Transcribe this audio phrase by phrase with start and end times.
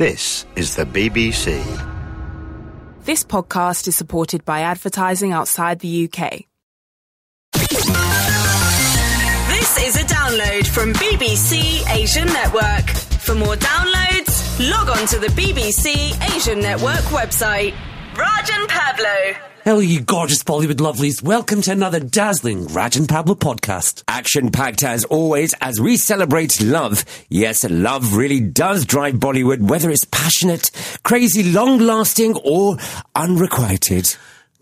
[0.00, 1.60] This is the BBC.
[3.04, 6.46] This podcast is supported by advertising outside the UK.
[7.52, 7.78] This
[9.84, 12.88] is a download from BBC Asian Network.
[13.20, 17.74] For more downloads, log on to the BBC Asian Network website.
[18.16, 19.49] Raj and Pablo.
[19.64, 21.22] Hello, you gorgeous Bollywood lovelies.
[21.22, 24.02] Welcome to another dazzling Raj and Pablo podcast.
[24.08, 27.04] Action packed as always as we celebrate love.
[27.28, 30.70] Yes, love really does drive Bollywood, whether it's passionate,
[31.02, 32.78] crazy, long lasting, or
[33.14, 34.16] unrequited.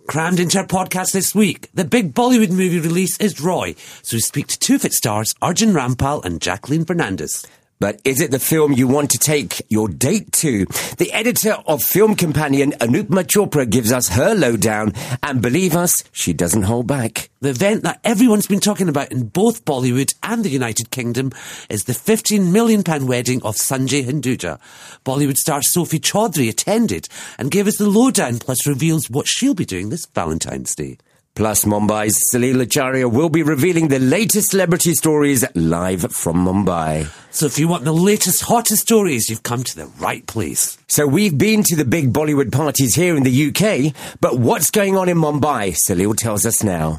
[0.09, 4.21] Crammed into our podcast this week, the big Bollywood movie release is Roy, so we
[4.21, 7.47] speak to two of its stars, Arjun Rampal and Jacqueline Fernandez.
[7.81, 10.67] But is it the film you want to take your date to?
[10.97, 16.33] The editor of Film Companion, Anupama Chopra, gives us her lowdown, and believe us, she
[16.33, 17.31] doesn't hold back.
[17.41, 21.31] The event that everyone's been talking about in both Bollywood and the United Kingdom
[21.71, 24.59] is the £15 million wedding of Sanjay Hinduja.
[25.05, 29.65] Bollywood star Sophie Choudry attended and gave us the lowdown, plus reveals what she'll be
[29.65, 30.99] doing this Valentine's Day.
[31.39, 37.07] Plus, Mumbai's Salil Acharya will be revealing the latest celebrity stories live from Mumbai.
[37.31, 40.77] So if you want the latest, hottest stories, you've come to the right place.
[40.89, 44.97] So we've been to the big Bollywood parties here in the UK, but what's going
[44.97, 45.79] on in Mumbai?
[45.79, 46.95] Salil tells us now.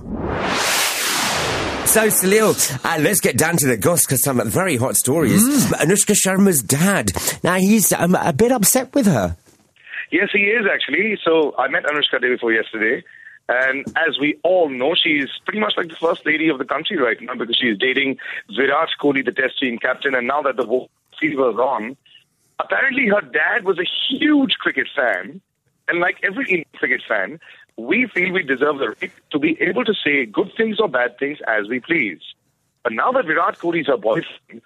[1.86, 5.44] So, Salil, uh, let's get down to the goss because some very hot stories.
[5.72, 7.12] Anushka Sharma's dad.
[7.44, 9.36] Now, he's um, a bit upset with her.
[10.12, 11.20] Yes, he is actually.
[11.26, 13.04] So I met Anushka day before yesterday.
[13.50, 16.98] And as we all know, she's pretty much like the first lady of the country
[16.98, 18.20] right now because she's dating
[18.56, 20.14] Virat Kohli, the test team captain.
[20.14, 21.98] And now that the whole fever is on,
[22.60, 25.42] apparently her dad was a huge cricket fan.
[25.88, 27.40] And like every Indian cricket fan,
[27.76, 31.18] we feel we deserve the right to be able to say good things or bad
[31.18, 32.20] things as we please.
[32.84, 34.62] But now that Virat Kohli is her boyfriend,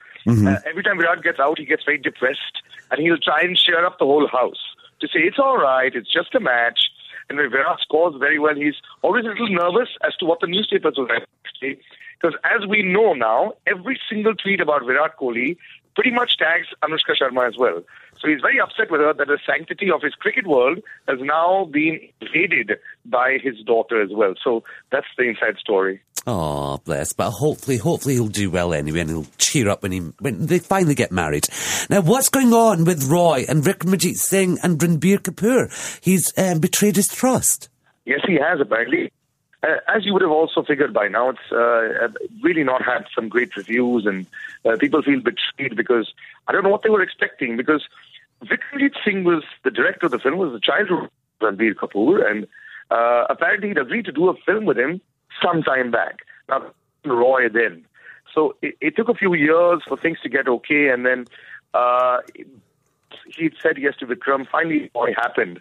[0.46, 2.62] uh, every time Virat gets out, he gets very depressed
[2.92, 4.60] and he'll try and cheer up the whole house
[5.00, 6.80] to say, it's all right, it's just a match.
[7.30, 10.96] And Virat scores very well, he's always a little nervous as to what the newspapers
[10.98, 11.08] will
[11.60, 11.78] say.
[12.22, 15.58] Because as we know now, every single tweet about Virat Kohli
[15.96, 17.84] pretty much tags Anushka Sharma as well.
[18.20, 21.66] So he's very upset with her that the sanctity of his cricket world has now
[21.66, 24.34] been invaded by his daughter as well.
[24.42, 26.02] So that's the inside story.
[26.26, 27.12] Oh, bless.
[27.12, 30.60] But hopefully, hopefully he'll do well anyway and he'll cheer up when he, when they
[30.60, 31.48] finally get married.
[31.90, 35.70] Now, what's going on with Roy and Rick Vikramjit Singh and Ranbir Kapoor?
[36.02, 37.70] He's um, betrayed his trust.
[38.06, 39.12] Yes, he has apparently.
[39.64, 42.10] Uh, as you would have also figured by now, it's uh,
[42.42, 44.26] really not had some great reviews, and
[44.66, 46.14] uh, people feel betrayed because
[46.48, 47.56] I don't know what they were expecting.
[47.56, 47.88] Because
[48.44, 51.10] Vikramjit Singh was the director of the film, was the childhood of
[51.40, 52.46] Ranbir Kapoor, and
[52.92, 55.00] uh, apparently he'd agreed to do a film with him
[55.44, 56.20] some time back.
[56.50, 56.72] Now,
[57.06, 57.86] Roy then.
[58.34, 61.26] So it, it took a few years for things to get okay, and then
[61.74, 62.18] uh,
[63.36, 64.48] he said yes to Vikram.
[64.52, 65.60] Finally, Roy happened,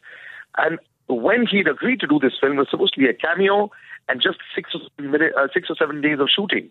[0.56, 0.78] and
[1.08, 3.70] when he'd agreed to do this film, it was supposed to be a cameo
[4.08, 6.70] and just six or minute, uh, six or seven days of shooting.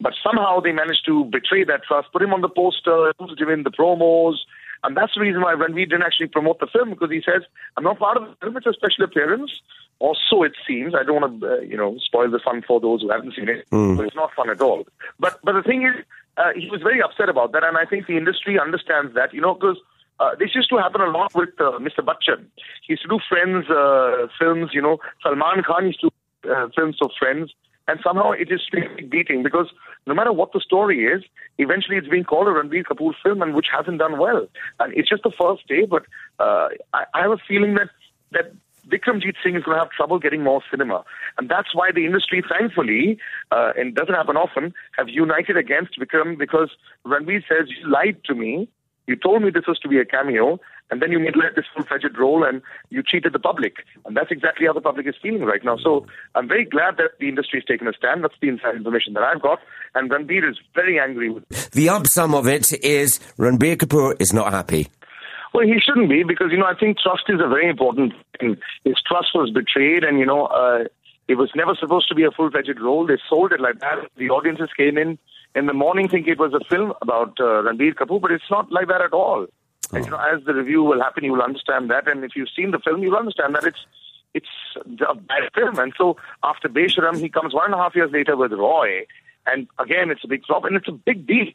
[0.00, 3.48] But somehow they managed to betray that trust, put him on the poster, used him
[3.48, 4.36] in the promos,
[4.84, 7.42] and that's the reason why Ranbir didn't actually promote the film because he says,
[7.76, 9.50] "I'm not part of the film; it's a special appearance."
[10.00, 10.94] Or so it seems.
[10.94, 13.48] I don't want to, uh, you know, spoil the fun for those who haven't seen
[13.48, 13.66] it.
[13.96, 14.86] But it's not fun at all.
[15.18, 16.04] But but the thing is,
[16.36, 19.40] uh, he was very upset about that, and I think the industry understands that, you
[19.40, 19.78] know, because.
[20.20, 22.00] Uh, this used to happen a lot with uh, Mr.
[22.00, 22.44] Bachchan.
[22.84, 24.98] He used to do Friends uh, films, you know.
[25.22, 26.10] Salman Khan used to
[26.42, 27.52] do uh, films of Friends,
[27.86, 28.60] and somehow it is
[29.08, 29.68] beating because
[30.06, 31.22] no matter what the story is,
[31.58, 34.46] eventually it's being called a Ranbir Kapoor film, and which hasn't done well.
[34.80, 36.02] And it's just the first day, but
[36.38, 37.90] uh, I, I have a feeling that
[38.32, 38.52] that
[38.90, 41.04] Vikramjit Singh is going to have trouble getting more cinema.
[41.36, 43.18] And that's why the industry, thankfully,
[43.50, 46.70] uh, and doesn't happen often, have united against Vikram because
[47.06, 48.68] Ranbir says, You lied to me.
[49.06, 50.60] You told me this was to be a cameo,
[50.90, 52.60] and then you made like this full-fledged role, and
[52.90, 53.76] you cheated the public.
[54.04, 55.78] And that's exactly how the public is feeling right now.
[55.82, 58.22] So I'm very glad that the industry has taken a stand.
[58.22, 59.60] That's the inside information that I've got.
[59.94, 64.52] And Ranbir is very angry with The upsum of it is Ranbir Kapoor is not
[64.52, 64.88] happy.
[65.54, 68.58] Well, he shouldn't be because, you know, I think trust is a very important thing.
[68.84, 70.84] His trust was betrayed and, you know, uh,
[71.26, 73.06] it was never supposed to be a full-fledged role.
[73.06, 73.98] They sold it like that.
[74.16, 75.18] The audiences came in
[75.54, 78.70] in the morning thinking it was a film about uh, Ranbir Kapoor, but it's not
[78.70, 79.46] like that at all.
[79.92, 82.08] And, you know, as the review will happen, you will understand that.
[82.08, 83.80] And if you've seen the film, you'll understand that it's
[84.34, 84.46] it's
[85.08, 85.78] a bad film.
[85.78, 89.06] And so after Besharam, he comes one and a half years later with Roy.
[89.46, 91.46] And again, it's a big flop, and it's a big deal.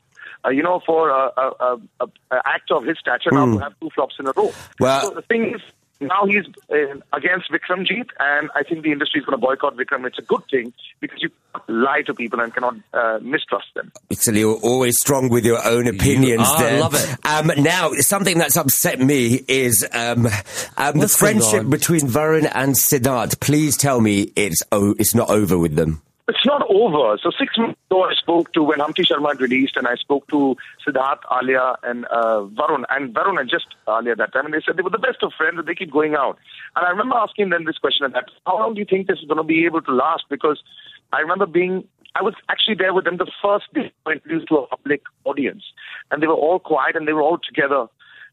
[0.46, 3.58] Uh, you know, for a, a, a, a, a actor of his stature now to
[3.60, 4.52] have two flops in a row.
[4.80, 5.62] Well- so the thing is,
[6.02, 10.06] now he's uh, against Vikramjit, and I think the industry is going to boycott Vikram.
[10.06, 11.30] It's a good thing because you
[11.70, 13.90] lie to people and cannot uh, mistrust them.
[14.10, 16.80] Italy, you're always strong with your own opinions are, I there.
[16.82, 17.26] love it.
[17.26, 20.28] Um, now, something that's upset me is um,
[20.76, 23.40] um, the friendship between Varun and Siddharth.
[23.40, 26.02] Please tell me it's o- it's not over with them.
[26.30, 27.18] It's not over.
[27.22, 30.56] So six months ago, I spoke to when Humpty Sharma released, and I spoke to
[30.86, 34.78] Siddharth, Alia, and uh, Varun, and Varun and just Alia that time, and they said
[34.78, 36.38] they were the best of friends, and they keep going out.
[36.78, 39.20] And I remember asking them this question at that: How long do you think this
[39.20, 40.24] is going to be able to last?
[40.30, 40.64] Because
[41.12, 41.84] I remember being.
[42.16, 45.64] I was actually there with them the first day I introduced to a public audience,
[46.10, 47.88] and they were all quiet and they were all together.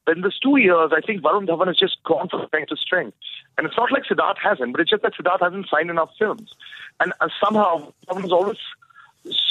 [0.07, 2.77] But in these two years, I think Varun Dhawan has just gone from strength to
[2.77, 3.17] strength.
[3.59, 6.53] And it's not like Siddharth hasn't, but it's just that Siddharth hasn't signed enough films.
[7.01, 8.59] And uh, somehow, Dhawan was always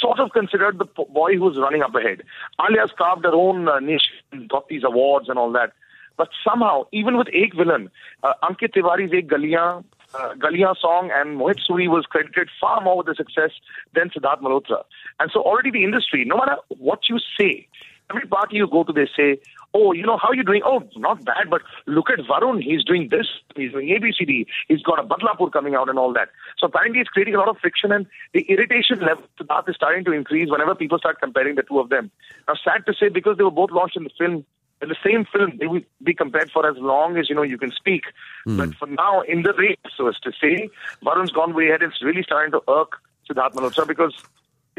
[0.00, 2.22] sort of considered the boy who's running up ahead.
[2.58, 5.72] Alia's carved her own uh, niche, and got these awards and all that.
[6.16, 7.90] But somehow, even with Ek Villain,
[8.22, 12.98] uh, Ankit Tiwari's Ek Galiyan, uh, Galiyan song and Mohit Suri was credited far more
[12.98, 13.52] with the success
[13.94, 14.82] than Siddharth Malhotra.
[15.20, 17.68] And so already the industry, no matter what you say,
[18.10, 19.38] every party you go to, they say,
[19.74, 20.62] oh, you know, how are you doing?
[20.64, 22.62] Oh, not bad, but look at Varun.
[22.62, 23.26] He's doing this.
[23.56, 24.46] He's doing ABCD.
[24.68, 26.28] He's got a Badlapur coming out and all that.
[26.58, 29.76] So apparently it's creating a lot of friction and the irritation level to that is
[29.76, 32.10] starting to increase whenever people start comparing the two of them.
[32.48, 34.44] Now, sad to say, because they were both launched in the film,
[34.82, 37.58] in the same film, they will be compared for as long as, you know, you
[37.58, 38.02] can speak.
[38.46, 38.56] Hmm.
[38.56, 40.70] But for now, in the race, so as to say,
[41.04, 41.82] Varun's gone way ahead.
[41.82, 42.92] It's really starting to irk
[43.28, 44.14] Siddharth Malhotra because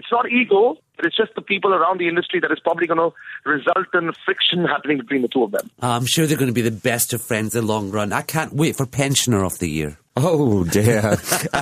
[0.02, 2.98] it's not ego, but it's just the people around the industry that is probably going
[2.98, 3.14] to
[3.48, 5.70] result in friction happening between the two of them.
[5.80, 8.12] I'm sure they're going to be the best of friends in the long run.
[8.12, 10.00] I can't wait for Pensioner of the Year.
[10.18, 11.02] Oh dear.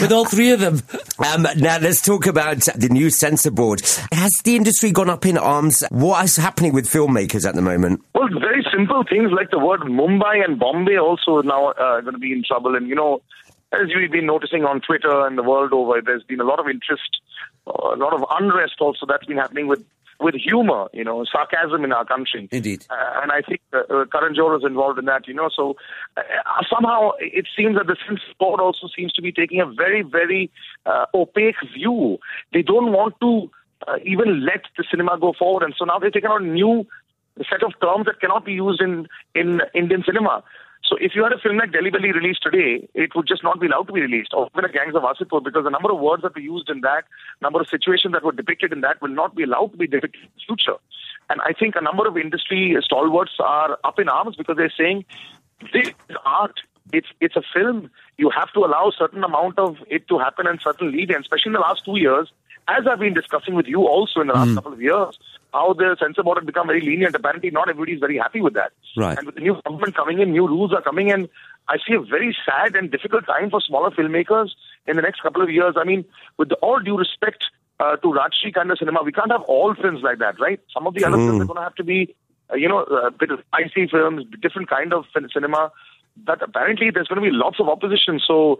[0.00, 0.80] With all three of them.
[1.18, 3.82] Um, now let's talk about the new censor board.
[4.10, 5.84] Has the industry gone up in arms?
[5.90, 8.02] What is happening with filmmakers at the moment?
[8.14, 12.18] Well, very simple things like the word Mumbai and Bombay also now uh, going to
[12.18, 12.74] be in trouble.
[12.74, 13.20] And, you know,
[13.72, 16.68] as you've been noticing on Twitter and the world over, there's been a lot of
[16.68, 17.20] interest,
[17.66, 19.84] uh, a lot of unrest also that's been happening with,
[20.18, 22.48] with humor, you know, sarcasm in our country.
[22.50, 22.84] Indeed.
[22.90, 25.48] Uh, and I think uh, uh, Karan Johar is involved in that, you know.
[25.54, 25.76] So
[26.16, 26.22] uh,
[26.68, 30.50] somehow it seems that the censor board also seems to be taking a very, very
[30.84, 32.18] uh, opaque view.
[32.52, 33.50] They don't want to
[33.86, 35.62] uh, even let the cinema go forward.
[35.62, 36.86] And so now they've taken on a new
[37.48, 40.42] set of terms that cannot be used in, in Indian cinema.
[40.90, 43.60] So if you had a film like Delhi Belly released today, it would just not
[43.60, 46.00] be allowed to be released, or even a Gangs of Wasseypur, because the number of
[46.00, 47.04] words that were used in that,
[47.40, 50.20] number of situations that were depicted in that will not be allowed to be depicted
[50.20, 50.78] in the future.
[51.28, 55.04] And I think a number of industry stalwarts are up in arms because they're saying
[55.72, 56.58] this is art.
[56.92, 57.88] It's it's a film.
[58.18, 61.50] You have to allow certain amount of it to happen and certain lead, and especially
[61.50, 62.32] in the last two years,
[62.76, 65.18] as I've been discussing with you also in the last couple of years,
[65.52, 67.14] how the censor board had become very lenient.
[67.14, 68.72] Apparently, not everybody is very happy with that.
[68.96, 69.16] Right.
[69.16, 71.28] And with the new government coming in, new rules are coming in.
[71.68, 74.50] I see a very sad and difficult time for smaller filmmakers
[74.86, 75.74] in the next couple of years.
[75.76, 76.04] I mean,
[76.36, 77.44] with all due respect
[77.78, 80.60] uh, to Rajshri kind of cinema, we can't have all films like that, right?
[80.72, 82.14] Some of the other films are going to have to be,
[82.52, 85.72] uh, you know, a bit of spicy films, different kind of cinema.
[86.16, 88.20] But apparently, there's going to be lots of opposition.
[88.26, 88.58] So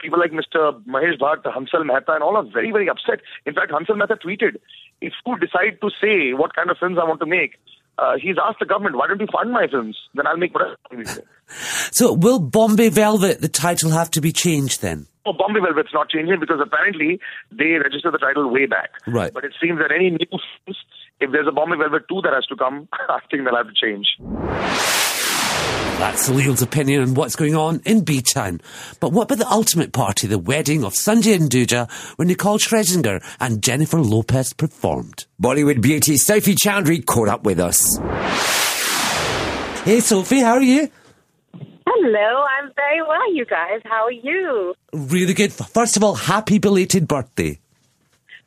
[0.00, 0.82] people like Mr.
[0.84, 3.20] Mahesh Bhatt, Hansal Mehta, and all are very, very upset.
[3.46, 4.56] In fact, Hansal Mehta tweeted,
[5.00, 7.58] if you decide to say what kind of films I want to make,
[7.98, 9.96] uh, he's asked the government, why don't you fund my films?
[10.14, 10.76] Then I'll make whatever.
[11.90, 15.06] So will Bombay Velvet, the title, have to be changed then?
[15.26, 17.20] Oh, Bombay Velvet's not changing because apparently
[17.50, 18.90] they registered the title way back.
[19.06, 19.32] Right.
[19.34, 20.78] But it seems that any new films,
[21.20, 23.74] if there's a Bombay Velvet 2 that has to come, I think they'll have to
[23.74, 24.16] change.
[26.02, 28.60] That's Leo's opinion on what's going on in B-Town.
[28.98, 33.62] But what about the ultimate party, the wedding of Sanjay Hinduja, where Nicole Scherzinger and
[33.62, 35.26] Jennifer Lopez performed?
[35.40, 37.98] Bollywood beauty Sophie Choudry caught up with us.
[39.84, 40.90] Hey Sophie, how are you?
[41.86, 43.80] Hello, I'm very well, you guys.
[43.84, 44.74] How are you?
[44.92, 45.52] Really good.
[45.52, 47.60] First of all, happy belated birthday.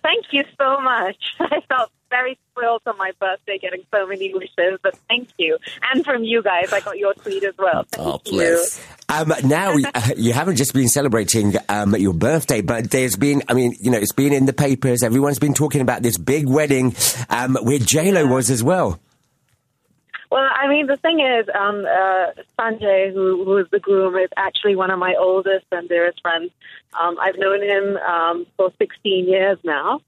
[0.03, 1.15] Thank you so much.
[1.39, 5.57] I felt very thrilled on my birthday getting so many wishes, but thank you.
[5.91, 7.85] And from you guys, I got your tweet as well.
[7.91, 8.31] Thank Oh, you.
[8.31, 8.87] bless.
[9.09, 13.53] Um, now, uh, you haven't just been celebrating um, your birthday, but there's been, I
[13.53, 15.03] mean, you know, it's been in the papers.
[15.03, 16.95] Everyone's been talking about this big wedding
[17.29, 18.99] um, where J-Lo was as well.
[20.31, 24.29] Well, I mean, the thing is, um, uh, Sanjay, who, who is the groom, is
[24.35, 26.51] actually one of my oldest and dearest friends.
[26.99, 30.01] Um, I've known him um, for 16 years now.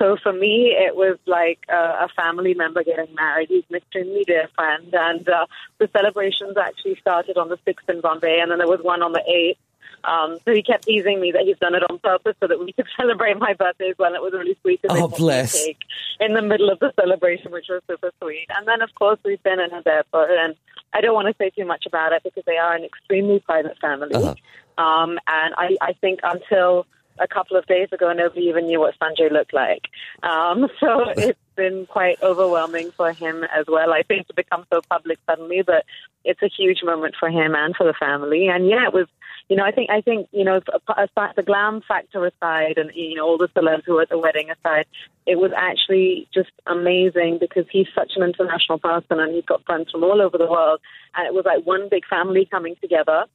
[0.00, 3.50] So for me, it was like uh, a family member getting married.
[3.50, 4.88] He's an extremely dear friend.
[4.94, 5.46] And uh,
[5.78, 9.12] the celebrations actually started on the 6th in Bombay, and then there was one on
[9.12, 9.56] the 8th.
[10.02, 12.72] Um, so he kept teasing me that he's done it on purpose so that we
[12.72, 14.14] could celebrate my birthday as well.
[14.14, 14.80] It was really sweet.
[14.88, 15.52] Oh, a bless.
[15.52, 15.80] cake
[16.18, 18.46] in the middle of the celebration, which was super sweet.
[18.56, 20.56] And then, of course, we've been in Udaipur and
[20.94, 23.78] I don't want to say too much about it because they are an extremely private
[23.78, 24.14] family.
[24.14, 24.34] Uh-huh.
[24.82, 26.86] Um, and I, I think until
[27.20, 29.88] a couple of days ago, and nobody even knew what Sanjay looked like.
[30.22, 33.92] Um, so it's been quite overwhelming for him as well.
[33.92, 35.84] I think to become so public suddenly, but
[36.24, 38.48] it's a huge moment for him and for the family.
[38.48, 39.06] And yeah, it was,
[39.48, 43.26] you know, I think, I think, you know, the glam factor aside, and you know,
[43.26, 44.86] all the celebs who were at the wedding aside,
[45.26, 49.90] it was actually just amazing because he's such an international person and he's got friends
[49.90, 50.80] from all over the world,
[51.14, 53.26] and it was like one big family coming together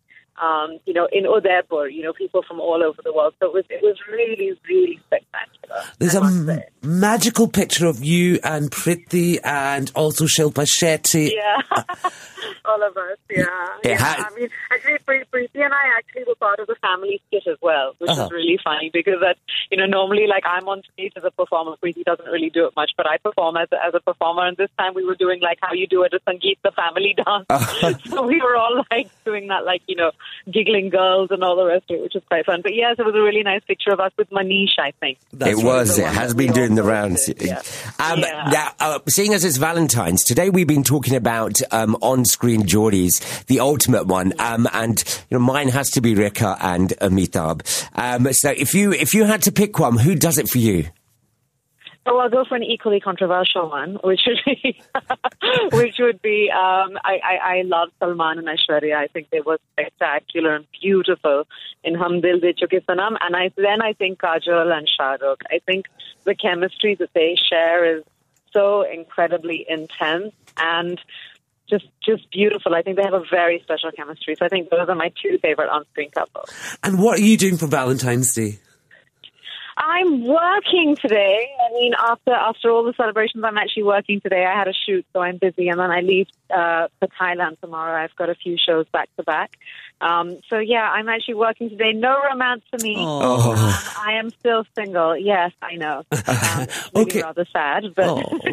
[0.41, 3.33] um, you know, in Udaipur, you know, people from all over the world.
[3.39, 5.81] So it was, it was really, really spectacular.
[5.99, 6.65] There's I a must m- say.
[6.83, 11.31] magical picture of you and Preity and also Shilpa Shetty.
[11.33, 11.61] Yeah,
[12.65, 13.17] all of us.
[13.29, 13.45] Yeah,
[13.83, 14.25] It yeah.
[14.29, 17.93] I mean, actually, Preity and I actually were part of the family skit as well,
[17.99, 18.25] which Uh-huh.
[18.25, 19.37] is really funny because that
[19.71, 21.75] you know normally like I'm on stage as a performer.
[21.81, 24.45] Preity doesn't really do it much, but I perform as a, as a performer.
[24.47, 27.15] And this time we were doing like how you do at a Sangeet, the family
[27.25, 28.01] dance.
[28.09, 30.11] so we were all like doing that, like you know,
[30.51, 32.61] giggling girls and all the rest of it, which was quite fun.
[32.61, 34.77] But yes, it was a really nice picture of us with Manish.
[34.79, 35.17] I think.
[35.33, 35.97] That's it was.
[35.97, 37.29] It has been doing the rounds.
[37.39, 37.61] yeah.
[37.99, 38.49] Um, Yeah.
[38.51, 43.59] Now, uh, seeing as it's Valentine's today, we've been talking about um, on-screen jodis, the
[43.59, 47.87] ultimate one, um, and you know mine has to be Rekha and Amitabh.
[47.93, 50.85] Um, so if you if you had to pick one, who does it for you?
[52.07, 54.79] Oh, I'll go for an equally controversial one, which would be,
[55.73, 58.95] which would be, um, I, I, I love Salman and Aishwarya.
[58.95, 61.47] I think they were spectacular and beautiful
[61.83, 63.17] in Hum Dil De Chuke Sanam.
[63.19, 65.41] And I, then I think Kajol and Shah Rukh.
[65.49, 65.87] I think
[66.25, 68.03] the chemistry that they share is
[68.53, 71.01] so incredibly intense and
[71.67, 72.75] just, just beautiful.
[72.75, 74.35] I think they have a very special chemistry.
[74.37, 76.49] So I think those are my two favorite on-screen couples.
[76.83, 78.59] And what are you doing for Valentine's Day?
[79.77, 81.49] I'm working today.
[81.69, 84.45] I mean, after after all the celebrations, I'm actually working today.
[84.45, 88.01] I had a shoot, so I'm busy, and then I leave uh, for Thailand tomorrow.
[88.03, 89.57] I've got a few shows back to back.
[90.01, 91.93] Um, so yeah, I'm actually working today.
[91.93, 92.95] No romance for me.
[92.97, 93.51] Oh.
[93.53, 95.17] Um, I am still single.
[95.17, 96.03] Yes, I know.
[96.55, 97.21] Um, really Okay.
[97.21, 98.05] rather sad, but.
[98.07, 98.39] Oh.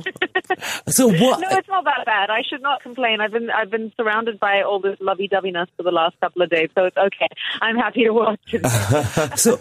[0.89, 1.41] So what?
[1.41, 2.29] No, it's not that bad.
[2.29, 3.21] I should not complain.
[3.21, 6.69] I've been I've been surrounded by all this lovey-doveyness for the last couple of days,
[6.75, 7.29] so it's okay.
[7.63, 8.69] I'm happy to work today.
[9.37, 9.57] So,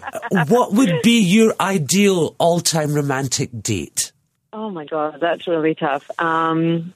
[0.48, 4.12] what would be your ideal all-time romantic date?
[4.52, 6.10] Oh my god, that's really tough.
[6.20, 6.92] Um,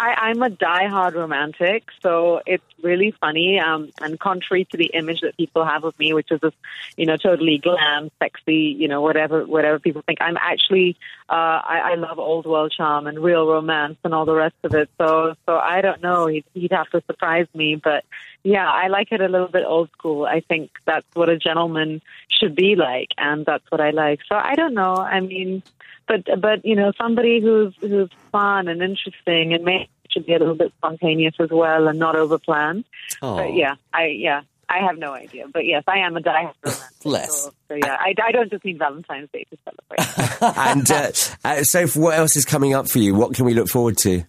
[0.00, 3.60] I, I'm a die-hard romantic, so it's really funny.
[3.60, 6.54] Um, and contrary to the image that people have of me, which is this,
[6.96, 10.96] you know, totally glam, sexy, you know, whatever, whatever people think, I'm actually,
[11.28, 14.74] uh, I, I love old world charm and real romance and all the rest of
[14.74, 14.88] it.
[14.96, 16.28] So, so I don't know.
[16.28, 18.02] He'd, he'd have to surprise me, but
[18.42, 20.24] yeah, I like it a little bit old school.
[20.24, 24.20] I think that's what a gentleman should be like, and that's what I like.
[24.28, 24.94] So I don't know.
[24.94, 25.62] I mean,
[26.08, 30.38] but but you know, somebody who's who's fun and interesting and may should be a
[30.38, 32.84] little bit spontaneous as well and not over overplanned.
[33.20, 34.42] But yeah, I yeah.
[34.72, 36.84] I have no idea, but yes, I am a diehard romantic.
[37.02, 37.42] Bless.
[37.42, 40.56] So, so yeah, I, I don't just need Valentine's Day to celebrate.
[40.56, 41.10] and uh,
[41.42, 43.12] uh, so, what else is coming up for you?
[43.12, 44.22] What can we look forward to?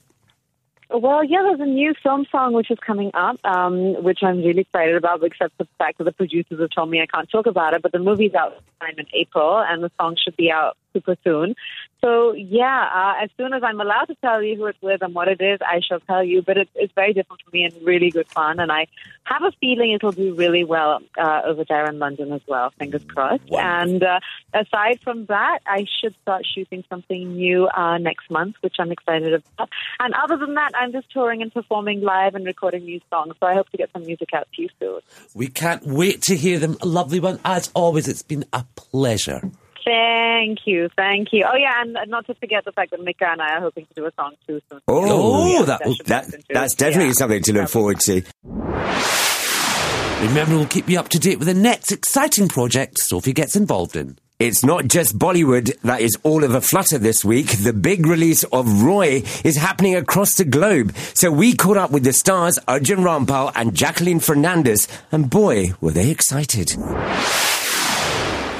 [0.93, 4.61] Well, yeah, there's a new film song which is coming up, um, which I'm really
[4.61, 7.45] excited about, except for the fact that the producers have told me I can't talk
[7.45, 7.81] about it.
[7.81, 11.55] But the movie's out sometime in April, and the song should be out super soon.
[12.01, 15.13] So, yeah, uh, as soon as I'm allowed to tell you who it's with and
[15.13, 16.41] what it is, I shall tell you.
[16.41, 18.59] But it's, it's very different for me and really good fun.
[18.59, 18.87] And I
[19.25, 23.03] have a feeling it'll do really well uh, over there in London as well, fingers
[23.07, 23.43] crossed.
[23.51, 24.19] And uh,
[24.53, 29.33] aside from that, I should start shooting something new uh, next month, which I'm excited
[29.33, 29.69] about.
[29.99, 33.35] And other than that, I'm just touring and performing live and recording new songs.
[33.39, 35.01] So I hope to get some music out to you soon.
[35.35, 36.77] We can't wait to hear them.
[36.81, 37.39] A lovely one.
[37.45, 39.51] As always, it's been a pleasure.
[39.83, 41.45] Thank you, thank you.
[41.51, 43.93] Oh yeah, and not to forget the fact that Mika and I are hoping to
[43.95, 44.79] do a song too soon.
[44.87, 47.13] Oh, Yeah, that- should That, that's definitely Yeah.
[47.13, 48.21] something to look forward to.
[50.21, 53.95] Remember, we'll keep you up to date with the next exciting project Sophie gets involved
[53.95, 54.19] in.
[54.39, 57.47] It's not just Bollywood that is all of a flutter this week.
[57.63, 60.95] The big release of Roy is happening across the globe.
[61.15, 65.91] So we caught up with the stars Arjun Rampal and Jacqueline Fernandez, and boy, were
[65.91, 66.71] they excited.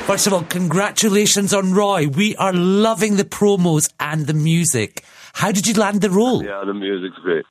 [0.06, 2.08] First of all, congratulations on Roy.
[2.08, 5.06] We are loving the promos and the music.
[5.34, 6.44] How did you land the role?
[6.44, 7.46] Yeah, the music's great.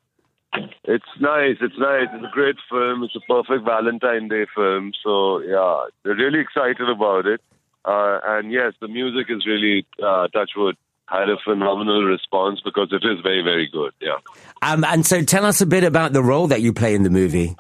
[0.85, 1.57] It's nice.
[1.61, 2.09] It's nice.
[2.13, 3.05] It's a great film.
[3.05, 4.93] It's a perfect Valentine Day film.
[5.03, 7.41] So yeah, we're really excited about it.
[7.85, 10.77] Uh, and yes, the music is really uh, Touchwood
[11.07, 13.93] had a phenomenal response because it is very, very good.
[14.01, 14.19] Yeah.
[14.63, 17.11] Um, and so tell us a bit about the role that you play in the
[17.11, 17.57] movie.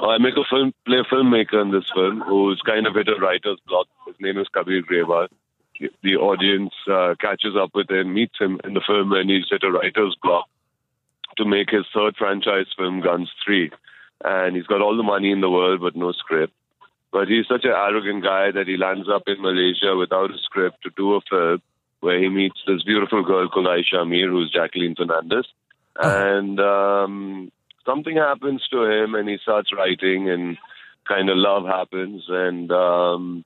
[0.00, 3.08] Uh, I make a film, play a filmmaker in this film who's kind of hit
[3.08, 3.86] a writer's block.
[4.06, 5.28] His name is Kabir Grewal.
[6.02, 9.62] The- audience uh, catches up with him, meets him in the film, and he's hit
[9.62, 10.46] a writer's block.
[11.36, 13.70] to make his third franchise film, Guns 3.
[14.24, 16.54] And he's got all the money in the world, but no script.
[17.12, 20.82] But he's such an arrogant guy that he lands up in Malaysia without a script
[20.82, 21.60] to do a film
[22.00, 25.46] where he meets this beautiful girl called Aisha Amir, who's Jacqueline Fernandez.
[25.96, 27.50] And um,
[27.86, 30.58] something happens to him, and he starts writing, and
[31.08, 32.24] kind of love happens.
[32.28, 33.44] And um,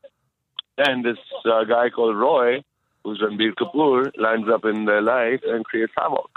[0.76, 2.64] then this uh, guy called Roy,
[3.04, 6.30] who's Ranbir Kapoor, lands up in their life and creates havoc.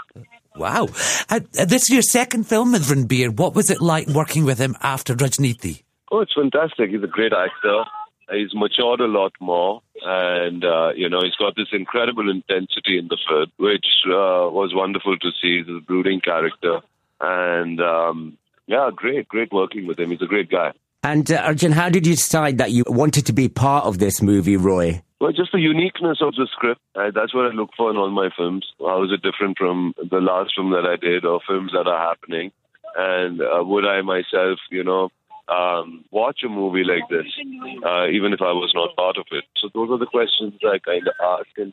[0.56, 0.88] Wow.
[1.28, 3.36] Uh, uh, this is your second film with Ranbir.
[3.36, 5.82] What was it like working with him after Raajneeti?
[6.12, 6.90] Oh, it's fantastic.
[6.90, 7.84] He's a great actor.
[8.30, 13.08] He's matured a lot more, and uh, you know he's got this incredible intensity in
[13.08, 15.62] the film, which uh, was wonderful to see.
[15.68, 16.80] A brooding character,
[17.20, 20.10] and um, yeah, great, great working with him.
[20.10, 20.72] He's a great guy.
[21.02, 24.22] And uh, Arjun, how did you decide that you wanted to be part of this
[24.22, 25.02] movie, Roy?
[25.20, 26.80] Well, just the uniqueness of the script.
[26.94, 28.66] That's what I look for in all my films.
[28.78, 32.08] How is it different from the last film that I did or films that are
[32.08, 32.52] happening?
[32.96, 35.10] And uh, would I myself, you know,
[35.48, 37.26] um, watch a movie like this,
[37.84, 39.44] uh, even if I was not part of it?
[39.56, 41.50] So those are the questions I kind of ask.
[41.58, 41.72] And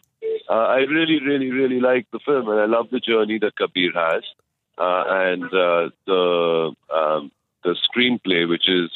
[0.50, 3.92] uh, I really, really, really like the film, and I love the journey that Kabir
[3.96, 4.24] has,
[4.84, 7.32] and uh, the um,
[7.64, 8.90] the screenplay, which is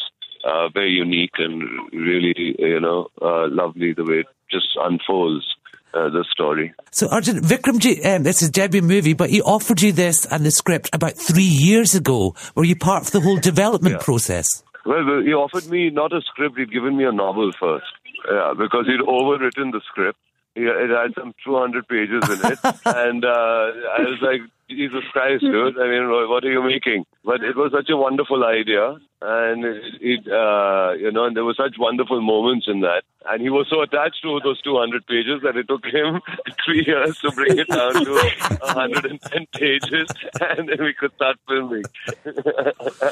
[0.44, 1.62] uh, very unique and
[1.94, 5.46] really, you know, uh, lovely the way it just unfolds
[5.94, 6.74] uh, the story.
[6.92, 10.52] So, Arjun, Vikramji, um, this is debut movie, but he offered you this and the
[10.52, 12.36] script about three years ago.
[12.56, 14.04] Were you part of the whole development Yeah.
[14.04, 14.64] process?
[14.86, 17.86] Well, well, he offered me not a script, he'd given me a novel first.
[18.30, 20.20] Yeah, because he'd overwritten the script.
[20.56, 22.60] He, it had some 200 pages in it.
[22.86, 25.78] and uh, I was like, Jesus Christ, dude.
[25.78, 27.06] I mean, what are you making?
[27.24, 28.98] But it was such a wonderful idea.
[29.22, 33.04] And it, it uh, you know, and there were such wonderful moments in that.
[33.28, 36.22] And he was so attached to those 200 pages that it took him
[36.66, 40.10] three years to bring it down to 110 pages.
[40.42, 41.84] And then we could start filming.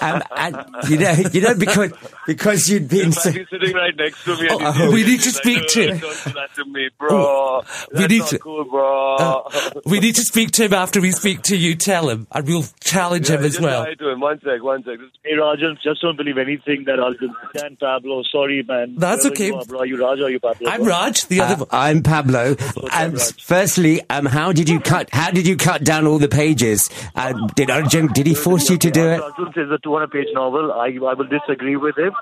[0.01, 0.57] And, and
[0.89, 1.91] you know, you know, because
[2.27, 4.47] because you'd been In so, sitting right next to me.
[4.49, 6.89] And Oh, he's we need to speak like, to- "Uh, Don't do that to me,
[6.99, 7.61] bro.
[7.93, 9.47] we need to- cool, bro.
[9.85, 11.75] We need to speak to him after we speak to you.
[11.75, 13.81] Tell him, and we'll challenge him as well.
[13.83, 14.19] lie to him.
[14.19, 14.99] One sec, one sec.
[15.23, 18.23] Hey Rajan, just don't believe anything that Arjun Dan Pablo.
[18.31, 18.95] Sorry, man.
[18.97, 19.47] That's Whoever okay.
[19.47, 19.79] You are, bro.
[19.79, 20.69] Are you Raj or are you Pablo?
[20.69, 20.89] I'm bro?
[20.89, 21.63] Raj, the other.
[21.63, 22.55] Uh, I'm Pablo.
[22.91, 25.09] Um, firstly, um, how did you cut?
[25.11, 26.89] How did you cut down all the pages?
[27.15, 28.07] Uh, did Arjun?
[28.13, 29.19] Did he force you to do it?
[29.21, 30.71] Arjun says a 200 page novel.
[30.71, 32.12] I, I will disagree with him.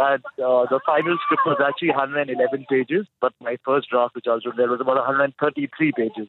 [0.00, 4.52] And uh, the final script was actually 111 pages, but my first draft, which Arjun
[4.56, 6.28] there, was about 133 pages.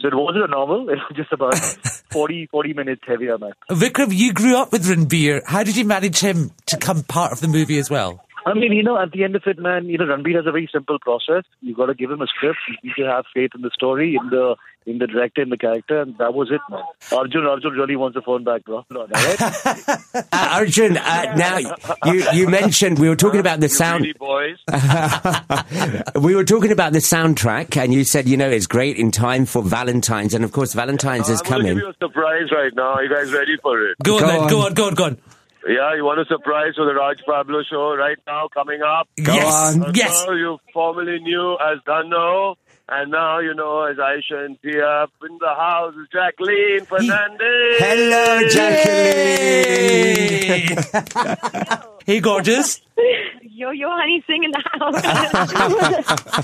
[0.00, 0.88] So it wasn't a novel.
[0.90, 1.54] It was just about
[2.10, 3.52] 40, 40 minutes heavier, man.
[3.70, 5.42] Vikram, you grew up with Ranbir.
[5.46, 8.24] How did you manage him to come part of the movie as well?
[8.48, 10.52] I mean, you know, at the end of it, man, you know, Ranbir has a
[10.52, 11.44] very simple process.
[11.60, 12.58] You've got to give him a script.
[12.68, 14.56] You need to have faith in the story, in the
[14.86, 16.82] in the director, in the character, and that was it, man.
[17.12, 18.86] Arjun, Arjun really wants a phone back, bro.
[18.90, 19.38] No, all right?
[20.32, 21.58] Uh, Arjun, uh, now
[22.06, 24.06] you you mentioned we were talking about the You sound.
[24.18, 24.56] boys.
[26.16, 29.46] We were talking about the soundtrack, and you said you know it's great in time
[29.46, 31.74] for Valentine's, and of course Valentine's is I'm going to coming.
[31.76, 32.94] give you a surprise right now.
[32.94, 33.96] Are you guys ready for it?
[34.02, 34.40] Go on, Go then.
[34.40, 34.48] on.
[34.50, 35.18] Go on, go on, go on.
[35.68, 39.06] Yeah, you want a surprise for the Raj Pablo show right now coming up?
[39.18, 39.94] yes, on.
[39.94, 40.24] Yes.
[40.24, 42.56] girl you formerly knew as Dano,
[42.88, 44.86] and now you know as Aisha and Tia.
[44.86, 47.76] Up in the house is Jacqueline Fernandez.
[47.80, 48.88] Hello, Jacqueline.
[52.06, 52.14] Hey.
[52.14, 52.80] hey, gorgeous.
[53.42, 55.02] Yo, yo, Honey Singh in the house.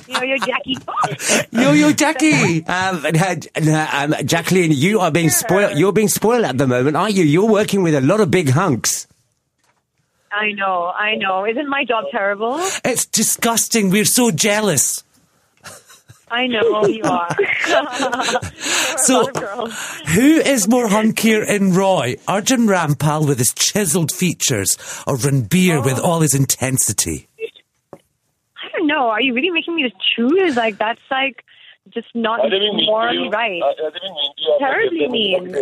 [0.09, 0.77] yo, yo, Jackie.
[1.63, 2.67] Yo, yo, Jackie.
[2.67, 5.79] Um, uh, um, Jacqueline, you are being spoiled.
[5.79, 7.23] You're being spoiled at the moment, aren't you?
[7.23, 9.07] You're working with a lot of big hunks.
[10.35, 11.47] I know, I know.
[11.47, 12.59] Isn't my job terrible?
[12.85, 13.90] It's disgusting.
[13.90, 15.05] We're so jealous.
[16.31, 17.29] I know you are.
[18.97, 20.01] So- a lot of girls.
[20.14, 22.16] Who is more hunkier in Roy?
[22.27, 26.03] Arjun Rampal with his chiseled features or Ranbir with oh.
[26.05, 27.29] all his intensity?
[27.92, 27.99] I
[28.73, 29.09] don't know.
[29.09, 30.57] Are you really making me to choose?
[30.57, 31.44] Like that's like
[31.92, 33.31] just not I didn't morally you.
[33.31, 33.61] right.
[33.62, 34.57] I, I didn't mean to.
[34.59, 35.53] Terribly mean.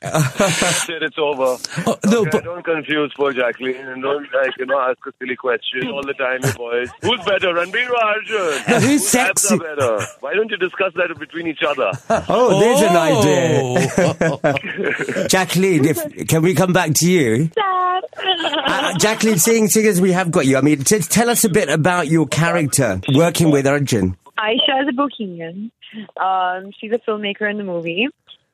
[0.00, 1.02] That's it.
[1.02, 1.56] It's over.
[1.86, 5.12] Oh, no, Okay, but don't confuse poor Jacqueline and don't like you know ask a
[5.18, 6.88] silly question all the time, you boys.
[7.02, 8.62] Who's better, Ranbir or Arjun?
[8.68, 9.58] No, who's Whose sexy?
[9.58, 9.98] better?
[10.20, 11.90] Why don't you discuss that between each other?
[12.28, 14.16] Oh, there's an Oh.
[14.16, 15.28] idea.
[15.28, 17.50] Jacqueline, if, can we come back to you?
[17.56, 21.48] Uh, Jacqueline, seeing, seeing as we have got you, I mean, t- tell us a
[21.48, 24.16] bit about your character working with Arjun.
[24.38, 25.70] Aisha is a Bohemian.
[26.16, 28.08] Um, she's a filmmaker in the movie.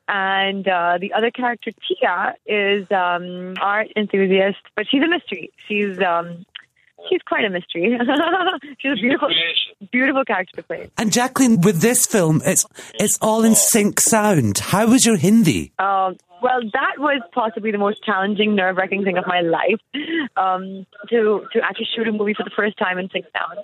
[0.07, 5.51] And uh, the other character, Tia, is um, art enthusiast, but she's a mystery.
[5.67, 6.45] She's um,
[7.07, 7.97] she's quite a mystery.
[8.79, 9.29] she's a beautiful,
[9.91, 10.89] beautiful character to play.
[10.97, 12.65] And Jacqueline, with this film, it's
[12.95, 14.57] it's all in sync sound.
[14.57, 15.71] How was your Hindi?
[15.77, 19.79] Um, Well, that was possibly the most challenging, nerve-wracking thing of my life.
[20.37, 23.57] Um, to to actually shoot a movie for the first time and sit down.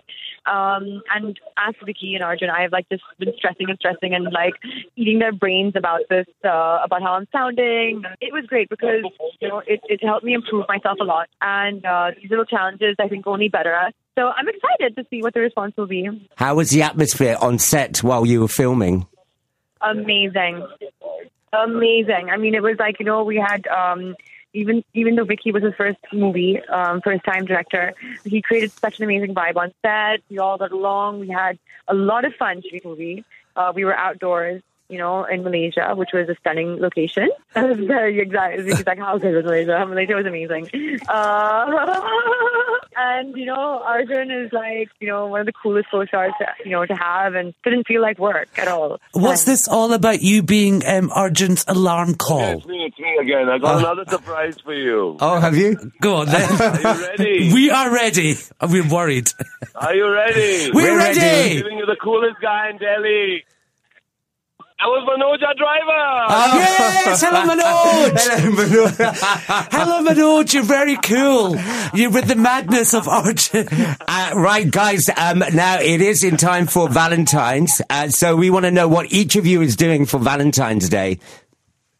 [0.46, 4.32] Um, and as Vicky and Arjun, I have like just been stressing and stressing and
[4.32, 4.54] like
[4.96, 8.04] eating their brains about this, uh, about how I'm sounding.
[8.22, 9.04] It was great because
[9.40, 11.30] you know it, it helped me improve myself a lot.
[11.42, 13.94] And uh, these little challenges, I think, only better us.
[14.18, 16.08] So I'm excited to see what the response will be.
[16.36, 19.08] How was the atmosphere on set while you were filming?
[19.82, 20.66] Amazing.
[21.64, 22.30] Amazing.
[22.30, 24.16] I mean, it was like, you know, we had, um,
[24.54, 29.00] even, even though Vicky was his first movie, um, first time director, he created such
[29.00, 30.22] an amazing vibe on set.
[30.30, 31.20] We all got along.
[31.20, 33.26] We had a lot of fun shooting the movie.
[33.56, 37.30] Uh, we were outdoors, you know, in Malaysia, which was a stunning location.
[37.54, 39.86] That was very exact, exact how good was Malaysia.
[39.88, 40.70] Malaysia was amazing.
[41.08, 41.66] Uh,
[42.96, 46.86] and, you know, Arjun is like, you know, one of the coolest co-stars, you know,
[46.86, 49.00] to have and didn't feel like work at all.
[49.14, 52.58] What's this all about you being um, Arjun's alarm call?
[52.58, 53.50] It's me, it's me again.
[53.50, 55.18] I got another surprise for you.
[55.20, 55.92] Oh, have you?
[56.02, 56.62] Go on then.
[56.62, 57.50] Are you ready?
[57.54, 58.36] we are ready.
[58.62, 59.30] We're worried.
[59.76, 60.72] Are you ready?
[60.74, 61.20] We're, We're ready.
[61.20, 61.52] ready.
[61.52, 63.44] I'm giving you the coolest guy in Delhi.
[64.78, 66.60] That was Manoj, our driver.
[66.60, 68.12] Yes, hello Manoj.
[68.28, 71.56] hello Manoj, hello Manoj, you're very cool.
[71.94, 73.68] You're with the madness of Arjun.
[74.08, 75.10] Uh, right, guys.
[75.18, 79.12] Um, now it is in time for Valentine's, uh, so we want to know what
[79.12, 81.20] each of you is doing for Valentine's Day.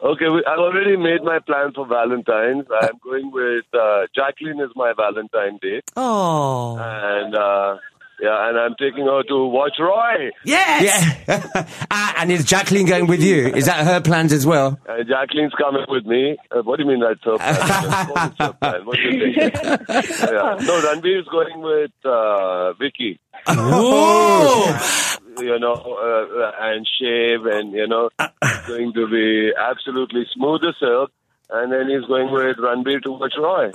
[0.02, 2.66] Okay, we, I've already made my plan for Valentine's.
[2.82, 6.78] I'm going with uh, Jacqueline is my Valentine date, Oh.
[6.80, 7.78] and uh,
[8.22, 10.32] yeah, and I'm taking her to watch Roy.
[10.44, 11.16] Yes.
[11.28, 11.68] Yeah.
[11.92, 13.48] uh, and is Jacqueline going with you?
[13.48, 14.80] Is that her plans as well?
[14.88, 16.38] And Jacqueline's coming with me.
[16.52, 17.56] Uh, what do you mean that's her plan?
[17.56, 18.86] Of course it's her plan.
[18.86, 19.54] What do you think?
[19.60, 20.58] yeah.
[20.62, 23.20] No, Ranbir is going with uh, Vicky.
[23.48, 25.12] Oh.
[25.38, 30.76] You know, uh, and shave, and you know, it's going to be absolutely smooth as
[30.80, 31.12] silk.
[31.50, 33.72] And then he's going with Ranbir to watch Roy.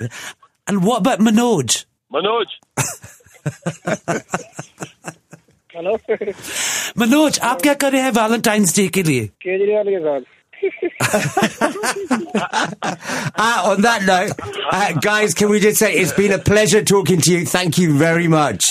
[0.66, 1.85] And what about Manoj?
[2.12, 2.46] Manoj.
[5.76, 5.98] Hello
[6.98, 10.34] Manoj आप क्या कर रहे हैं Valentine's day के लिए केजरीवाल के साथ
[13.38, 14.32] Uh, on that note,
[14.71, 17.45] uh, guys, can we just say it's been a pleasure talking to you.
[17.45, 18.69] Thank you very much.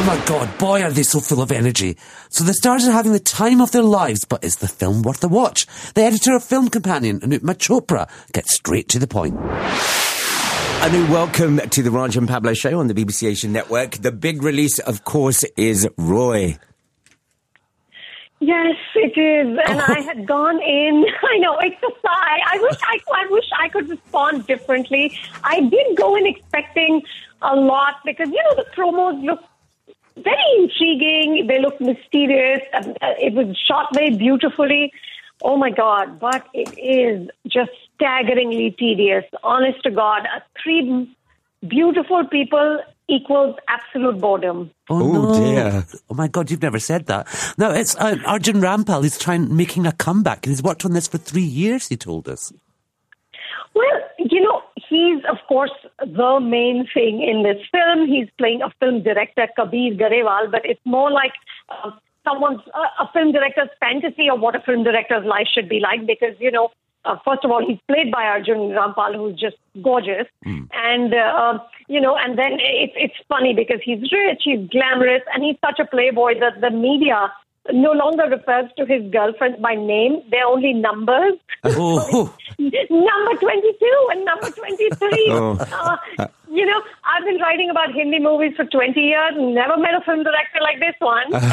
[0.00, 1.96] Oh my god, boy are they so full of energy.
[2.28, 5.20] So the stars are having the time of their lives, but is the film worth
[5.20, 5.66] the watch?
[5.94, 9.34] The editor of Film Companion, Anupma Chopra, gets straight to the point.
[10.83, 13.91] Anu, welcome to the Raj and Pablo show on the BBC Asian Network.
[13.91, 16.57] The big release, of course, is Roy.
[18.41, 19.57] Yes, it is.
[19.65, 21.05] And I had gone in.
[21.23, 22.37] I know it's a sigh.
[22.51, 25.17] I wish I, I wish I could respond differently.
[25.45, 27.01] I did go in expecting
[27.41, 29.39] a lot because you know the promos look
[30.17, 31.47] very intriguing.
[31.47, 32.61] They look mysterious.
[32.73, 34.91] Um, uh, It was shot very beautifully.
[35.43, 36.19] Oh my God!
[36.19, 39.25] But it is just staggeringly tedious.
[39.43, 41.13] Honest to God, uh, three
[41.67, 42.79] beautiful people
[43.09, 44.71] equals absolute boredom.
[44.89, 45.33] Oh, Oh, no.
[45.33, 45.85] dear.
[46.09, 47.27] Oh my god, you've never said that.
[47.57, 49.03] No, it's uh, Arjun Rampal.
[49.03, 51.87] He's trying making a comeback, and he's worked on this for three years.
[51.89, 52.53] He told us.
[53.75, 58.07] Well, you know, he's of course the main thing in this film.
[58.07, 61.33] He's playing a film director, Kabir Garewal, but it's more like
[61.69, 61.91] uh,
[62.23, 66.05] someone's uh, a film director's fantasy of what a film director's life should be like.
[66.05, 66.69] Because you know,
[67.05, 70.27] uh, first of all, he's played by Arjun Rampal, who's just gorgeous,
[70.73, 75.43] and uh, you know, and then it's it's funny because he's rich, he's glamorous, and
[75.43, 77.31] he's such a playboy that the media.
[77.71, 84.25] No longer refers to his girlfriend by name; they're only numbers Oh, number 22 and
[84.25, 85.27] number 23.
[85.29, 85.57] Oh.
[85.71, 90.01] Uh, you know, I've been writing about Hindi movies for 20 years, never met a
[90.01, 91.31] film director like this one.
[91.31, 91.45] But,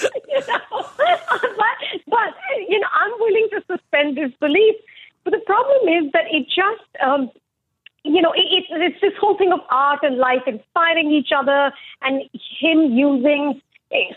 [0.28, 1.76] you know, but,
[2.06, 2.34] but,
[2.68, 4.76] you know, I'm willing to suspend disbelief.
[5.24, 7.30] But the problem is that it just, um,
[8.04, 11.72] you know, it, it's, it's this whole thing of art and life inspiring each other
[12.02, 12.22] and
[12.60, 13.60] him using,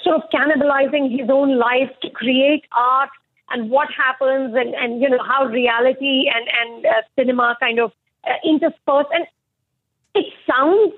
[0.03, 3.09] sort of cannibalizing his own life to create art
[3.49, 7.91] and what happens and, and you know, how reality and, and uh, cinema kind of
[8.25, 9.05] uh, intersperse.
[9.13, 9.25] And
[10.15, 10.93] it sounds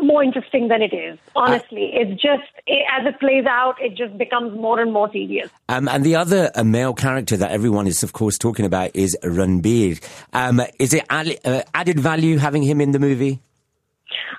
[0.00, 1.90] more interesting than it is, honestly.
[1.92, 5.50] it's just, it, as it plays out, it just becomes more and more tedious.
[5.68, 9.16] Um, and the other uh, male character that everyone is, of course, talking about is
[9.22, 10.02] Ranbir.
[10.32, 13.40] Um, is it added, uh, added value having him in the movie?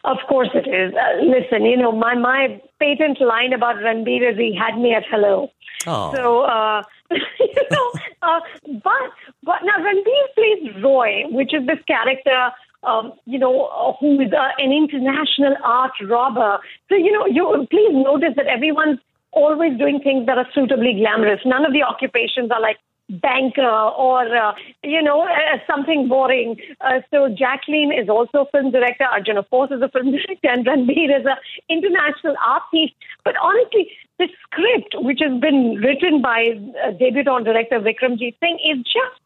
[0.03, 0.93] Of course it is.
[0.93, 5.03] Uh, listen, you know, my, my patent line about Ranbir is he had me at
[5.09, 5.49] hello.
[5.87, 6.13] Oh.
[6.15, 8.39] So, uh, you know, uh,
[8.83, 9.11] but,
[9.43, 12.51] but now Ranbir plays Roy, which is this character,
[12.83, 16.59] um, you know, uh, who is uh, an international art robber.
[16.89, 18.99] So, you know, you please notice that everyone's
[19.31, 21.41] always doing things that are suitably glamorous.
[21.45, 22.77] None of the occupations are like
[23.09, 26.57] banker or uh, you know uh, something boring.
[26.81, 29.05] Uh, so Jacqueline is also a film director.
[29.05, 31.37] Arjun, of course, is a film director, and Ranbir is an
[31.69, 32.93] international artist.
[33.23, 38.77] But honestly, the script, which has been written by uh, debutant director Vikramjit Singh, is
[38.83, 39.21] just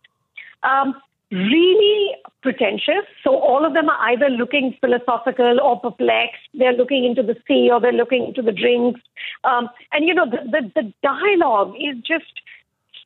[0.63, 0.95] um,
[1.31, 3.05] really pretentious.
[3.23, 6.41] So all of them are either looking philosophical or perplexed.
[6.53, 9.01] They're looking into the sea or they're looking into the drinks.
[9.43, 12.41] Um, and you know, the, the, the dialogue is just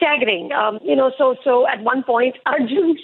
[0.03, 0.51] staggering.
[0.51, 2.97] Um, you know, so so at one point, Arjun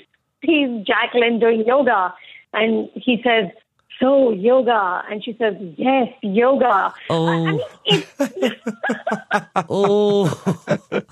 [0.46, 2.14] sees Jacqueline doing yoga,
[2.54, 3.52] and he says,
[4.00, 7.28] "So yoga," and she says, "Yes, yoga." Oh.
[7.28, 7.62] I mean,
[9.70, 10.26] oh.
[10.92, 11.06] and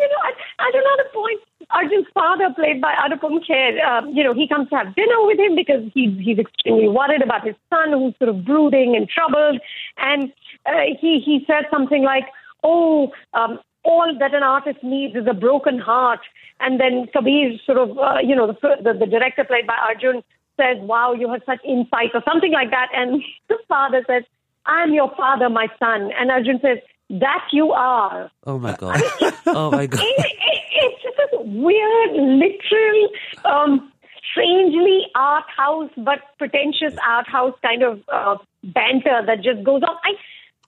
[0.00, 4.34] you know, at, at another point, Arjun's father, played by Anupam Kher, um, you know,
[4.34, 7.92] he comes to have dinner with him because he's he's extremely worried about his son,
[7.92, 9.60] who's sort of brooding and troubled,
[9.98, 10.32] and
[10.66, 12.24] uh, he he said something like,
[12.62, 16.20] "Oh." Um, all that an artist needs is a broken heart.
[16.60, 20.22] And then Kabir sort of, uh, you know, the, the, the director played by Arjun
[20.56, 22.88] says, wow, you have such insight or something like that.
[22.94, 24.24] And the father says,
[24.66, 26.10] I'm your father, my son.
[26.18, 26.78] And Arjun says,
[27.10, 28.30] that you are.
[28.46, 29.02] Oh my god.
[29.46, 30.00] Oh my god.
[30.00, 33.08] It, it, it's just this weird, literal,
[33.44, 33.92] um,
[34.32, 39.96] strangely art house, but pretentious art house kind of uh, banter that just goes on.
[40.02, 40.14] I,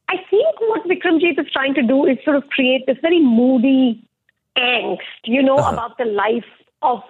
[0.09, 4.07] I think what Vikramjit is trying to do is sort of create this very moody
[4.57, 6.45] angst, you know, about the life
[6.83, 7.01] of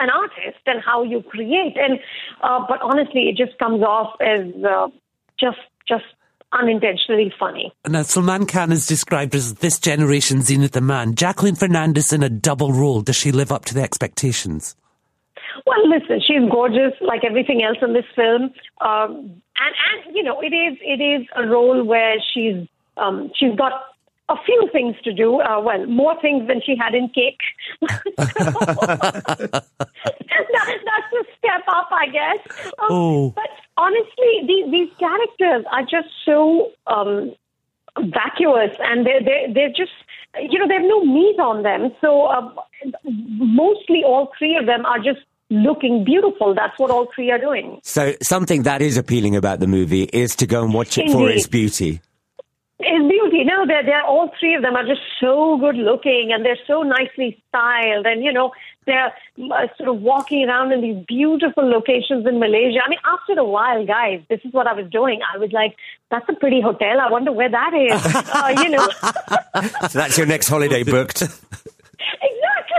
[0.00, 1.76] an artist and how you create.
[1.76, 1.98] And
[2.42, 4.88] uh, but honestly, it just comes off as uh,
[5.38, 6.04] just just
[6.52, 7.72] unintentionally funny.
[7.86, 11.14] Now, Salman Khan is described as this generation's Zeenat Aman.
[11.14, 13.02] Jacqueline Fernandez in a double role.
[13.02, 14.74] Does she live up to the expectations?
[15.66, 20.40] Well, listen, she's gorgeous, like everything else in this film, um, and and you know,
[20.40, 22.66] it is it is a role where she's
[22.96, 23.72] um, she's got
[24.28, 25.40] a few things to do.
[25.40, 27.40] Uh, well, more things than she had in Cake.
[28.18, 29.64] that,
[30.58, 32.38] that's a step up, I guess.
[32.78, 33.30] Um, Oh.
[33.34, 37.34] But honestly, these these characters are just so um,
[37.98, 39.92] vacuous, and they're they're they're just
[40.40, 41.92] you know they have no meat on them.
[42.00, 42.52] So uh,
[43.04, 46.54] mostly all three of them are just looking beautiful.
[46.54, 47.80] That's what all three are doing.
[47.82, 51.30] So something that is appealing about the movie is to go and watch it for
[51.30, 52.00] its beauty.
[52.80, 53.44] It's beauty.
[53.44, 56.82] No, they're, they're all three of them are just so good looking and they're so
[56.82, 58.06] nicely styled.
[58.06, 58.52] And, you know,
[58.86, 59.12] they're
[59.52, 62.78] uh, sort of walking around in these beautiful locations in Malaysia.
[62.84, 65.20] I mean, after a while, guys, this is what I was doing.
[65.34, 65.74] I was like,
[66.10, 67.00] that's a pretty hotel.
[67.00, 68.14] I wonder where that is.
[68.14, 68.88] uh, you know,
[69.88, 71.22] So that's your next holiday booked.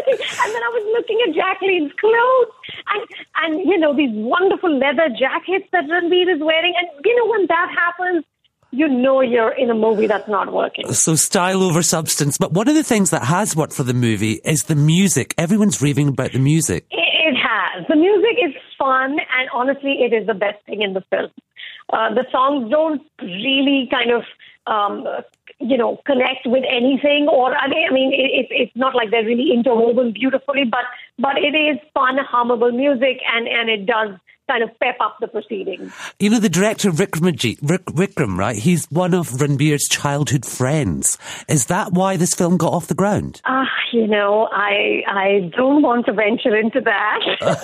[0.43, 2.51] And then I was looking at Jacqueline's clothes
[2.93, 3.01] and,
[3.43, 6.73] and, you know, these wonderful leather jackets that Ranbir is wearing.
[6.77, 8.25] And, you know, when that happens,
[8.71, 10.91] you know you're in a movie that's not working.
[10.93, 12.37] So style over substance.
[12.37, 15.33] But one of the things that has worked for the movie is the music.
[15.37, 16.85] Everyone's raving about the music.
[16.91, 17.85] It, it has.
[17.87, 21.31] The music is fun, and honestly, it is the best thing in the film.
[21.91, 24.23] Uh, the songs don't really kind of,
[24.67, 25.05] um,
[25.59, 29.11] you know, connect with anything, or I mean, I mean, it, it's it's not like
[29.11, 30.85] they're really interwoven beautifully, but
[31.17, 34.11] but it is fun, hummable music, and and it does
[34.49, 35.93] kind of pep up the proceedings.
[36.19, 38.55] You know, the director Vik- Vikram, right?
[38.55, 41.17] He's one of Ranbir's childhood friends.
[41.47, 43.41] Is that why this film got off the ground?
[43.45, 47.19] Ah, you know, I I don't want to venture into that.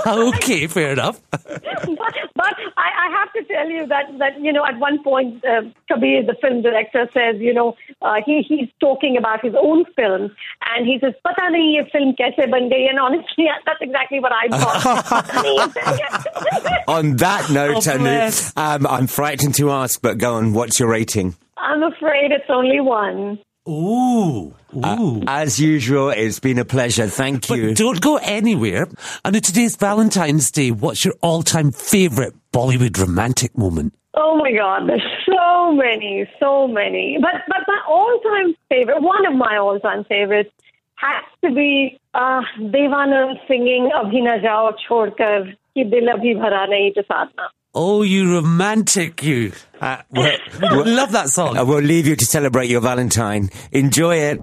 [0.07, 1.19] okay, fair enough.
[1.31, 5.43] but but I, I have to tell you that that you know at one point
[5.45, 9.85] uh, Kabir, the film director, says you know uh, he he's talking about his own
[9.95, 10.31] film
[10.73, 14.31] and he says "Pata nahi ye film kaise ban gayi," and honestly that's exactly what
[14.31, 15.15] I thought.
[16.85, 20.01] Pata nahi ye film kaise- on that note, Oh, Tanu, um, I'm frightened to ask,
[20.01, 20.53] but go on.
[20.53, 21.35] What's your rating?
[21.57, 23.39] I'm afraid it's only one.
[23.67, 25.23] Ooh, ooh.
[25.27, 27.07] As usual, it's been a pleasure.
[27.07, 27.73] Thank but you.
[27.73, 28.87] don't go anywhere.
[29.23, 33.93] And today's Valentine's Day, what's your all-time favourite Bollywood romantic moment?
[34.13, 37.17] Oh my God, there's so many, so many.
[37.19, 40.51] But but my all-time favorite, one of my all-time favorites,
[40.95, 46.67] has to be uh, Dev Anand singing "Abhi na jao chhodkar ki dil abhi bhara
[46.69, 49.51] nahi to sathna." Oh, you romantic, you.
[49.81, 51.57] Uh, well, We love that song.
[51.57, 53.49] Uh, we'll leave you to celebrate your Valentine.
[53.73, 54.39] Enjoy it.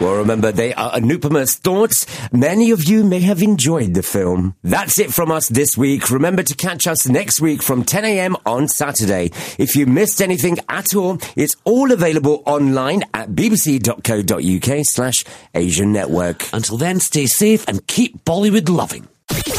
[0.00, 2.06] Well, remember, they are Anupama's thoughts.
[2.32, 4.54] Many of you may have enjoyed the film.
[4.62, 6.08] That's it from us this week.
[6.10, 8.36] Remember to catch us next week from 10 a.m.
[8.46, 9.32] on Saturday.
[9.58, 16.44] If you missed anything at all, it's all available online at bbc.co.uk slash Asian Network.
[16.52, 19.08] Until then, stay safe and keep Bollywood loving.
[19.28, 19.56] Thank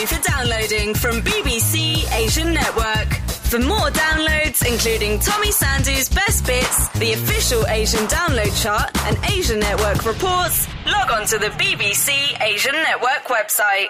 [0.00, 3.25] you for downloading from BBC Asian Network.
[3.48, 9.60] For more downloads, including Tommy Sandhu's best bits, the official Asian download chart, and Asian
[9.60, 12.10] Network reports, log on to the BBC
[12.42, 13.86] Asian Network website.